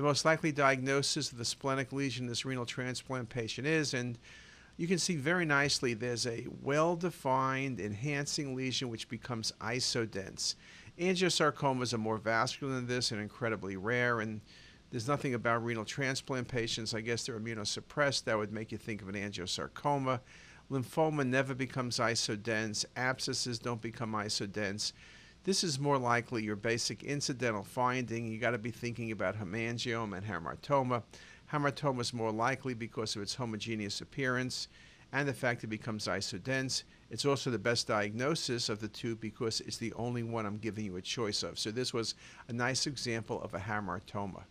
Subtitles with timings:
[0.00, 4.16] the most likely diagnosis of the splenic lesion in this renal transplant patient is, and
[4.78, 10.54] you can see very nicely there's a well-defined enhancing lesion which becomes isodense.
[10.98, 14.40] Angiosarcomas are more vascular than this and incredibly rare, and
[14.90, 16.94] there's nothing about renal transplant patients.
[16.94, 18.24] I guess they're immunosuppressed.
[18.24, 20.20] That would make you think of an angiosarcoma.
[20.70, 22.86] Lymphoma never becomes isodense.
[22.96, 24.94] Abscesses don't become isodense.
[25.44, 28.26] This is more likely your basic incidental finding.
[28.26, 31.02] You got to be thinking about hemangioma and hamartoma.
[31.50, 34.68] Hamartoma is more likely because of its homogeneous appearance
[35.12, 36.84] and the fact it becomes isodense.
[37.10, 40.84] It's also the best diagnosis of the two because it's the only one I'm giving
[40.84, 41.58] you a choice of.
[41.58, 42.14] So this was
[42.48, 44.42] a nice example of a hamartoma.